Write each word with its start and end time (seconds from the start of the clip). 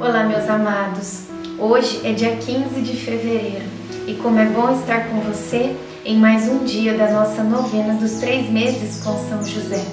Olá, 0.00 0.22
meus 0.22 0.48
amados. 0.48 1.24
Hoje 1.58 2.00
é 2.04 2.12
dia 2.12 2.36
15 2.36 2.80
de 2.82 2.96
fevereiro 2.96 3.64
e 4.06 4.14
como 4.14 4.38
é 4.38 4.44
bom 4.44 4.70
estar 4.70 5.08
com 5.08 5.20
você 5.22 5.74
em 6.04 6.16
mais 6.16 6.48
um 6.48 6.64
dia 6.64 6.96
da 6.96 7.10
nossa 7.10 7.42
novena 7.42 7.94
dos 7.94 8.12
três 8.12 8.48
meses 8.48 9.02
com 9.02 9.18
São 9.28 9.44
José. 9.44 9.84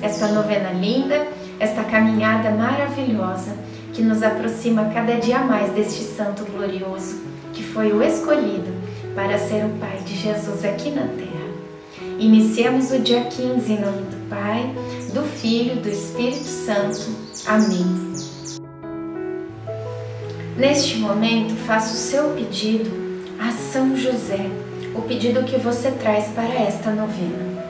Esta 0.00 0.28
novena 0.28 0.70
linda, 0.72 1.26
esta 1.58 1.84
caminhada 1.84 2.50
maravilhosa 2.50 3.54
que 3.92 4.00
nos 4.00 4.22
aproxima 4.22 4.90
cada 4.94 5.16
dia 5.16 5.40
mais 5.40 5.70
deste 5.72 6.04
santo 6.04 6.46
glorioso 6.46 7.20
que 7.52 7.62
foi 7.62 7.92
o 7.92 8.02
escolhido 8.02 8.72
para 9.14 9.38
ser 9.38 9.66
o 9.66 9.78
Pai 9.78 9.98
de 10.06 10.16
Jesus 10.16 10.64
aqui 10.64 10.90
na 10.90 11.02
terra. 11.02 11.50
Iniciemos 12.18 12.90
o 12.92 12.98
dia 12.98 13.24
15 13.24 13.72
em 13.72 13.80
nome 13.80 14.02
do 14.04 14.28
Pai, 14.30 14.74
do 15.12 15.22
Filho 15.22 15.76
do 15.76 15.88
Espírito 15.90 16.48
Santo. 16.48 17.10
Amém. 17.46 18.29
Neste 20.60 20.98
momento, 20.98 21.54
faça 21.66 21.94
o 21.94 21.96
seu 21.96 22.34
pedido 22.34 22.90
a 23.40 23.50
São 23.50 23.96
José, 23.96 24.44
o 24.94 25.00
pedido 25.00 25.42
que 25.44 25.56
você 25.56 25.90
traz 25.90 26.26
para 26.34 26.52
esta 26.52 26.90
novena. 26.90 27.64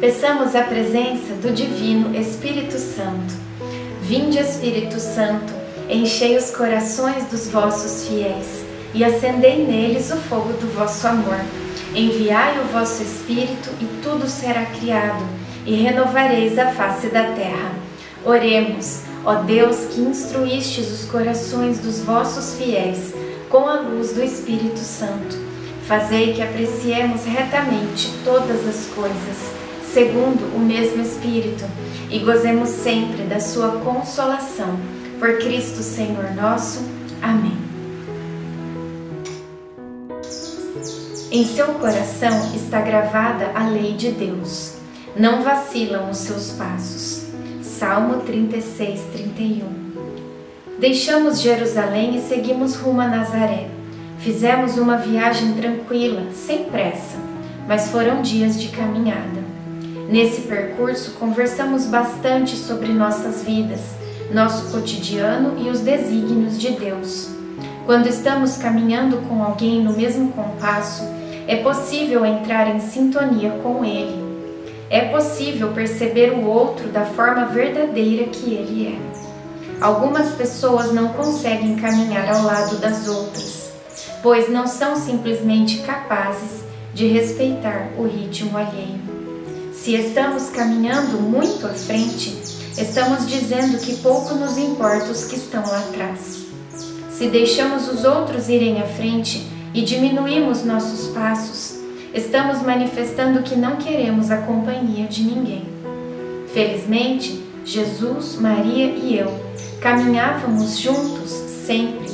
Peçamos 0.00 0.56
a 0.56 0.64
presença 0.64 1.34
do 1.34 1.54
Divino 1.54 2.12
Espírito 2.18 2.76
Santo. 2.76 3.34
Vinde, 4.02 4.40
Espírito 4.40 4.98
Santo, 4.98 5.52
enchei 5.88 6.36
os 6.36 6.50
corações 6.50 7.22
dos 7.26 7.46
vossos 7.46 8.08
fiéis 8.08 8.64
e 8.92 9.04
acendei 9.04 9.64
neles 9.64 10.10
o 10.10 10.16
fogo 10.16 10.52
do 10.54 10.66
vosso 10.74 11.06
amor. 11.06 11.38
Enviai 11.94 12.58
o 12.58 12.64
vosso 12.72 13.00
Espírito 13.00 13.70
e 13.80 13.84
tudo 14.02 14.28
será 14.28 14.66
criado 14.66 15.43
e 15.66 15.74
renovareis 15.74 16.58
a 16.58 16.72
face 16.72 17.08
da 17.08 17.32
terra. 17.32 17.72
Oremos, 18.24 19.02
ó 19.24 19.36
Deus 19.42 19.86
que 19.90 20.00
instruístes 20.00 20.90
os 20.90 21.10
corações 21.10 21.78
dos 21.78 22.00
vossos 22.00 22.56
fiéis 22.56 23.14
com 23.48 23.68
a 23.68 23.80
luz 23.80 24.12
do 24.12 24.22
Espírito 24.22 24.78
Santo. 24.78 25.36
Fazei 25.86 26.32
que 26.32 26.42
apreciemos 26.42 27.24
retamente 27.24 28.10
todas 28.24 28.66
as 28.66 28.86
coisas, 28.94 29.52
segundo 29.92 30.56
o 30.56 30.58
mesmo 30.58 31.02
Espírito, 31.02 31.64
e 32.10 32.18
gozemos 32.20 32.70
sempre 32.70 33.22
da 33.24 33.38
sua 33.38 33.80
consolação. 33.80 34.78
Por 35.18 35.38
Cristo 35.38 35.82
Senhor 35.82 36.34
nosso. 36.34 36.82
Amém. 37.22 37.56
Em 41.30 41.46
seu 41.46 41.66
coração 41.74 42.54
está 42.54 42.80
gravada 42.80 43.50
a 43.54 43.68
lei 43.68 43.92
de 43.92 44.10
Deus 44.10 44.73
não 45.16 45.42
vacilam 45.42 46.10
os 46.10 46.18
seus 46.18 46.50
passos. 46.52 47.26
Salmo 47.62 48.20
36, 48.22 49.00
31. 49.12 49.84
Deixamos 50.80 51.40
Jerusalém 51.40 52.16
e 52.16 52.20
seguimos 52.20 52.74
rumo 52.74 53.00
a 53.00 53.06
Nazaré. 53.06 53.68
Fizemos 54.18 54.76
uma 54.76 54.96
viagem 54.96 55.52
tranquila, 55.54 56.22
sem 56.32 56.64
pressa, 56.64 57.16
mas 57.68 57.90
foram 57.90 58.22
dias 58.22 58.60
de 58.60 58.68
caminhada. 58.68 59.44
Nesse 60.08 60.42
percurso, 60.42 61.12
conversamos 61.12 61.86
bastante 61.86 62.56
sobre 62.56 62.88
nossas 62.88 63.44
vidas, 63.44 63.80
nosso 64.32 64.72
cotidiano 64.72 65.64
e 65.64 65.70
os 65.70 65.80
desígnios 65.80 66.58
de 66.58 66.72
Deus. 66.72 67.30
Quando 67.86 68.08
estamos 68.08 68.56
caminhando 68.56 69.18
com 69.28 69.42
alguém 69.44 69.80
no 69.82 69.92
mesmo 69.92 70.32
compasso, 70.32 71.04
é 71.46 71.56
possível 71.56 72.24
entrar 72.24 72.74
em 72.74 72.80
sintonia 72.80 73.50
com 73.62 73.84
Ele 73.84 74.23
é 74.94 75.08
possível 75.08 75.72
perceber 75.72 76.30
o 76.30 76.46
outro 76.46 76.86
da 76.86 77.04
forma 77.04 77.46
verdadeira 77.46 78.26
que 78.26 78.54
ele 78.54 78.94
é. 78.94 79.84
Algumas 79.84 80.36
pessoas 80.36 80.92
não 80.92 81.08
conseguem 81.08 81.74
caminhar 81.74 82.32
ao 82.32 82.44
lado 82.44 82.76
das 82.76 83.08
outras, 83.08 83.72
pois 84.22 84.48
não 84.48 84.68
são 84.68 84.94
simplesmente 84.94 85.80
capazes 85.80 86.62
de 86.94 87.08
respeitar 87.08 87.88
o 87.98 88.04
ritmo 88.04 88.56
alheio. 88.56 89.00
Se 89.72 89.96
estamos 89.96 90.50
caminhando 90.50 91.20
muito 91.20 91.66
à 91.66 91.70
frente, 91.70 92.30
estamos 92.78 93.26
dizendo 93.26 93.78
que 93.78 93.96
pouco 93.96 94.34
nos 94.34 94.56
importa 94.56 95.10
os 95.10 95.24
que 95.24 95.34
estão 95.34 95.66
lá 95.66 95.80
atrás. 95.88 96.44
Se 97.10 97.26
deixamos 97.26 97.88
os 97.88 98.04
outros 98.04 98.48
irem 98.48 98.80
à 98.80 98.86
frente 98.86 99.44
e 99.74 99.82
diminuímos 99.82 100.62
nossos 100.62 101.08
passos, 101.08 101.73
estamos 102.14 102.62
manifestando 102.62 103.42
que 103.42 103.56
não 103.56 103.76
queremos 103.76 104.30
a 104.30 104.36
companhia 104.36 105.08
de 105.08 105.24
ninguém. 105.24 105.66
Felizmente, 106.52 107.42
Jesus, 107.64 108.36
Maria 108.36 108.86
e 108.86 109.18
eu 109.18 109.44
caminhávamos 109.80 110.78
juntos 110.78 111.30
sempre, 111.66 112.08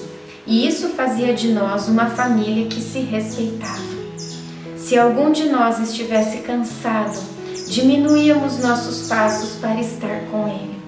e 0.45 0.67
isso 0.67 0.89
fazia 0.89 1.33
de 1.33 1.53
nós 1.53 1.87
uma 1.87 2.07
família 2.07 2.67
que 2.67 2.81
se 2.81 2.99
respeitava. 3.01 3.79
Se 4.77 4.99
algum 4.99 5.31
de 5.31 5.49
nós 5.49 5.79
estivesse 5.79 6.39
cansado, 6.39 7.17
diminuíamos 7.69 8.59
nossos 8.59 9.07
passos 9.07 9.61
para 9.61 9.81
estar 9.81 10.23
com 10.33 10.49
ele. 10.49 10.81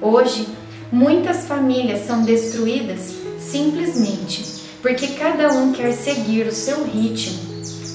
Hoje, 0.00 0.48
muitas 0.90 1.44
famílias 1.46 2.06
são 2.06 2.22
destruídas 2.22 3.12
simplesmente 3.38 4.56
porque 4.80 5.08
cada 5.08 5.52
um 5.52 5.72
quer 5.72 5.92
seguir 5.92 6.46
o 6.46 6.52
seu 6.52 6.84
ritmo 6.84 7.45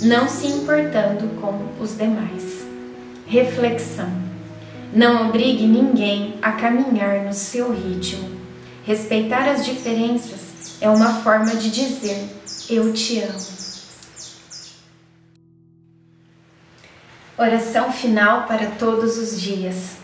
não 0.02 0.28
se 0.28 0.48
importando 0.48 1.40
com 1.40 1.82
os 1.82 1.96
demais. 1.96 2.66
Reflexão: 3.28 4.12
não 4.94 5.28
obrigue 5.28 5.66
ninguém 5.66 6.36
a 6.42 6.54
caminhar 6.54 7.24
no 7.24 7.34
seu 7.34 7.72
ritmo. 7.72 8.30
Respeitar 8.84 9.48
as 9.48 9.64
diferenças 9.64 10.78
é 10.82 10.90
uma 10.90 11.22
forma 11.22 11.56
de 11.56 11.70
dizer 11.70 12.28
eu 12.70 12.92
te 12.94 13.20
amo. 13.20 13.52
Oração 17.38 17.92
final 17.92 18.46
para 18.48 18.68
todos 18.72 19.18
os 19.18 19.40
dias. 19.40 19.98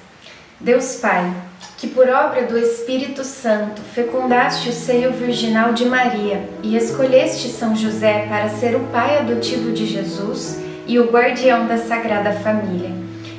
Deus 0.60 0.96
Pai, 0.96 1.34
que 1.78 1.88
por 1.88 2.10
obra 2.10 2.44
do 2.44 2.58
Espírito 2.58 3.24
Santo 3.24 3.82
fecundaste 3.94 4.70
o 4.70 4.74
seio 4.74 5.14
virginal 5.14 5.74
de 5.74 5.86
Maria 5.86 6.50
e 6.64 6.76
escolheste 6.76 7.50
São 7.50 7.76
José 7.76 8.26
para 8.28 8.50
ser 8.50 8.76
o 8.76 8.80
pai 8.86 9.20
adotivo 9.20 9.72
de 9.72 9.86
Jesus 9.86 10.60
e 10.88 10.98
o 10.98 11.12
guardião 11.12 11.68
da 11.68 11.78
Sagrada 11.78 12.32
Família. 12.34 12.90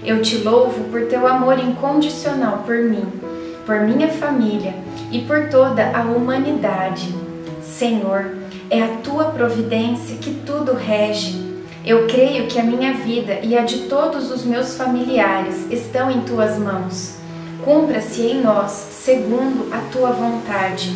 Eu 0.04 0.22
te 0.22 0.36
louvo 0.36 0.84
por 0.84 1.06
teu 1.06 1.26
amor 1.26 1.58
incondicional 1.58 2.62
por 2.64 2.76
mim, 2.76 3.06
por 3.66 3.80
minha 3.80 4.06
família 4.06 4.72
e 5.10 5.22
por 5.22 5.48
toda 5.48 5.90
a 5.92 6.02
humanidade. 6.02 7.12
Senhor, 7.60 8.36
é 8.70 8.80
a 8.80 8.88
tua 9.02 9.26
providência 9.26 10.16
que 10.16 10.32
tudo 10.46 10.74
rege. 10.74 11.44
Eu 11.84 12.06
creio 12.06 12.46
que 12.46 12.60
a 12.60 12.62
minha 12.62 12.92
vida 12.92 13.40
e 13.42 13.58
a 13.58 13.64
de 13.64 13.88
todos 13.88 14.30
os 14.30 14.44
meus 14.44 14.76
familiares 14.76 15.66
estão 15.72 16.08
em 16.08 16.20
tuas 16.20 16.56
mãos 16.56 17.17
cumpra-se 17.64 18.22
em 18.22 18.42
nós 18.42 18.70
segundo 18.70 19.72
a 19.72 19.78
tua 19.92 20.12
vontade. 20.12 20.92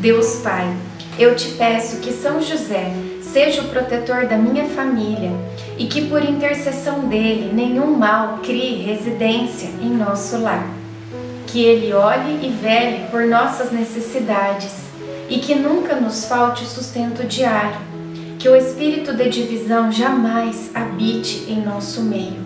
Deus 0.00 0.36
Pai, 0.36 0.74
eu 1.18 1.36
te 1.36 1.50
peço 1.50 1.98
que 1.98 2.12
São 2.12 2.40
José 2.40 2.92
seja 3.20 3.62
o 3.62 3.68
protetor 3.68 4.26
da 4.26 4.36
minha 4.36 4.64
família 4.66 5.30
e 5.78 5.86
que 5.86 6.06
por 6.06 6.24
intercessão 6.24 7.00
dele 7.08 7.52
nenhum 7.52 7.96
mal 7.96 8.38
crie 8.42 8.82
residência 8.82 9.68
em 9.80 9.90
nosso 9.90 10.40
lar. 10.40 10.66
Que 11.46 11.62
ele 11.62 11.92
olhe 11.92 12.46
e 12.46 12.48
vele 12.48 13.06
por 13.10 13.26
nossas 13.26 13.70
necessidades 13.70 14.74
e 15.28 15.38
que 15.38 15.54
nunca 15.54 15.96
nos 15.96 16.24
falte 16.24 16.64
sustento 16.64 17.24
diário. 17.26 17.80
Que 18.38 18.48
o 18.48 18.56
espírito 18.56 19.14
de 19.14 19.28
divisão 19.28 19.92
jamais 19.92 20.70
habite 20.74 21.44
em 21.48 21.62
nosso 21.62 22.02
meio 22.02 22.41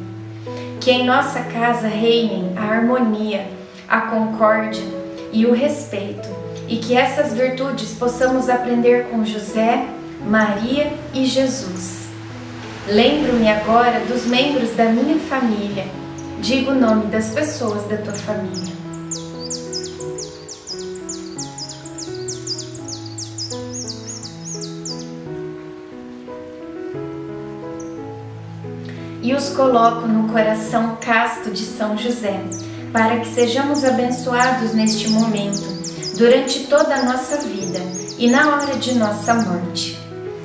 que 0.87 0.93
em 0.93 1.05
nossa 1.05 1.41
casa 1.41 1.89
reinem 1.89 2.53
a 2.55 2.63
harmonia, 2.63 3.49
a 3.89 4.03
concórdia 4.03 4.85
e 5.33 5.45
o 5.45 5.53
respeito, 5.53 6.29
e 6.69 6.77
que 6.77 6.97
essas 6.97 7.35
virtudes 7.35 7.93
possamos 7.95 8.49
aprender 8.49 9.09
com 9.11 9.25
José, 9.25 9.85
Maria 10.25 10.93
e 11.13 11.25
Jesus. 11.25 12.07
Lembro-me 12.87 13.49
agora 13.49 13.99
dos 14.07 14.27
membros 14.27 14.77
da 14.77 14.85
minha 14.85 15.19
família. 15.19 15.87
Diga 16.41 16.71
o 16.71 16.75
nome 16.77 17.07
das 17.07 17.31
pessoas 17.31 17.83
da 17.89 17.97
tua 17.97 18.15
família. 18.15 18.86
E 29.27 29.35
os 29.35 29.49
coloco 29.49 30.07
no 30.07 30.29
coração 30.29 30.97
casto 31.01 31.51
de 31.51 31.65
São 31.65 31.99
José, 31.99 32.41
para 32.93 33.19
que 33.19 33.27
sejamos 33.27 33.85
abençoados 33.85 34.73
neste 34.73 35.09
momento, 35.09 35.67
durante 36.17 36.69
toda 36.69 36.95
a 36.95 37.03
nossa 37.03 37.39
vida 37.39 37.81
e 38.21 38.31
na 38.31 38.55
hora 38.55 38.77
de 38.77 38.95
nossa 38.95 39.35
morte. 39.35 39.99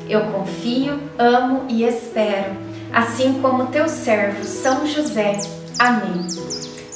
Eu 0.09 0.21
confio, 0.31 0.99
amo 1.19 1.65
e 1.69 1.83
espero, 1.83 2.55
assim 2.91 3.39
como 3.39 3.67
teu 3.67 3.87
servo 3.87 4.43
São 4.43 4.87
José. 4.87 5.39
Amém. 5.77 6.25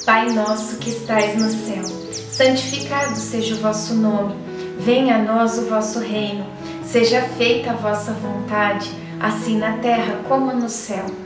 Pai 0.04 0.30
nosso 0.32 0.78
que 0.78 0.90
estais 0.90 1.40
no 1.40 1.48
céu, 1.48 1.84
santificado 2.32 3.14
seja 3.14 3.54
o 3.54 3.58
vosso 3.58 3.94
nome. 3.94 4.34
Venha 4.80 5.14
a 5.14 5.22
nós 5.22 5.56
o 5.56 5.66
vosso 5.66 6.00
reino. 6.00 6.44
Seja 6.84 7.22
feita 7.38 7.70
a 7.70 7.74
vossa 7.74 8.10
vontade, 8.12 8.90
assim 9.20 9.56
na 9.56 9.78
terra 9.78 10.18
como 10.28 10.52
no 10.52 10.68
céu. 10.68 11.25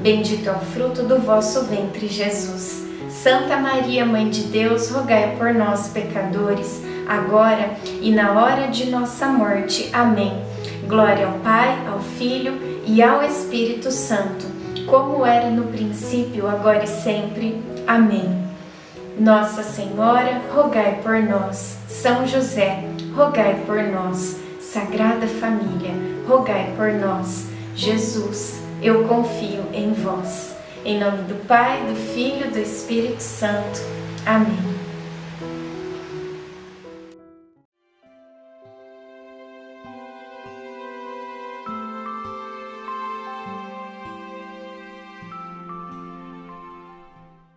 bendito 0.00 0.48
é 0.48 0.52
o 0.52 0.58
fruto 0.58 1.02
do 1.02 1.18
vosso 1.18 1.64
ventre, 1.64 2.08
Jesus. 2.08 2.86
Santa 3.08 3.56
Maria, 3.56 4.04
Mãe 4.04 4.28
de 4.28 4.44
Deus, 4.44 4.90
rogai 4.90 5.34
por 5.36 5.52
nós, 5.54 5.88
pecadores, 5.88 6.82
agora 7.08 7.70
e 8.00 8.10
na 8.10 8.32
hora 8.32 8.68
de 8.68 8.90
nossa 8.90 9.26
morte. 9.26 9.88
Amém. 9.92 10.42
Glória 10.86 11.26
ao 11.26 11.38
Pai, 11.40 11.86
ao 11.86 12.00
Filho 12.00 12.54
e 12.86 13.02
ao 13.02 13.22
Espírito 13.22 13.90
Santo, 13.90 14.46
como 14.86 15.24
era 15.26 15.50
no 15.50 15.64
princípio, 15.64 16.46
agora 16.48 16.84
e 16.84 16.86
sempre. 16.86 17.62
Amém. 17.86 18.48
Nossa 19.18 19.62
Senhora, 19.62 20.40
rogai 20.54 21.00
por 21.02 21.20
nós. 21.20 21.76
São 21.88 22.26
José, 22.26 22.84
rogai 23.14 23.62
por 23.66 23.82
nós. 23.82 24.36
Sagrada 24.60 25.26
Família, 25.26 25.92
rogai 26.28 26.72
por 26.76 26.92
nós. 26.92 27.46
Jesus, 27.74 28.57
eu 28.82 29.04
confio 29.04 29.64
em 29.72 29.92
vós. 29.92 30.56
Em 30.84 30.98
nome 30.98 31.22
do 31.24 31.34
Pai, 31.46 31.84
do 31.86 31.94
Filho 31.94 32.46
e 32.46 32.50
do 32.50 32.58
Espírito 32.58 33.20
Santo. 33.20 33.80
Amém. 34.24 34.77